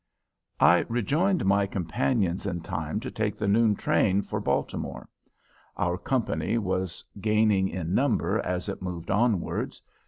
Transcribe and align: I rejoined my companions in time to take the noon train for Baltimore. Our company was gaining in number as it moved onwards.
I 0.59 0.79
rejoined 0.89 1.45
my 1.45 1.67
companions 1.67 2.47
in 2.47 2.61
time 2.61 2.99
to 3.01 3.11
take 3.11 3.37
the 3.37 3.47
noon 3.47 3.75
train 3.75 4.23
for 4.23 4.39
Baltimore. 4.39 5.07
Our 5.77 5.99
company 5.99 6.57
was 6.57 7.05
gaining 7.19 7.67
in 7.69 7.93
number 7.93 8.39
as 8.39 8.67
it 8.67 8.81
moved 8.81 9.11
onwards. 9.11 9.83